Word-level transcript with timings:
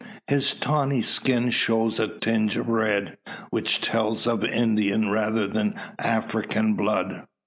His 0.25 0.53
tawny 0.55 1.03
skin 1.03 1.51
shows 1.51 1.99
a 1.99 2.07
tinge 2.07 2.57
of 2.57 2.69
red, 2.69 3.19
which 3.51 3.81
tells 3.81 4.25
of 4.25 4.43
Indian, 4.43 5.11
rather 5.11 5.45
than 5.45 5.75
African 5.99 6.73
blood. 6.73 7.27